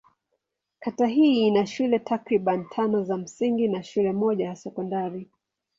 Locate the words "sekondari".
4.55-5.29